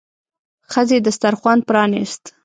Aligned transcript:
ښځې 0.71 0.97
دسترخوان 1.07 1.59
پرانيست. 1.67 2.23